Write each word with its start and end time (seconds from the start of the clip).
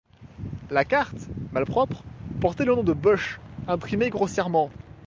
La 0.71 0.83
carte, 0.83 1.27
malpropre, 1.51 2.03
portait 2.39 2.65
le 2.65 2.73
nom 2.73 2.81
de 2.83 2.93
Busch, 2.93 3.39
imprimé 3.67 4.09
grossièrement. 4.09 4.71